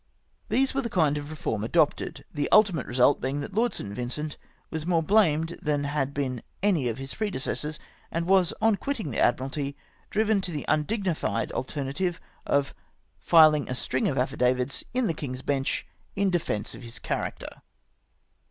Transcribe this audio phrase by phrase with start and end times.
[0.49, 3.93] These were the kinds of reform adopted, the ultimate result being that Lord St.
[3.93, 4.35] Vincent
[4.71, 7.77] was more blamed than had been any of his predecessors,
[8.11, 9.77] and was, on quitting the Admiralty,
[10.09, 15.85] driven to the undignified alter native ofJili?ig a string of affidavits in the King's Bench
[16.15, 17.61] in defence of his character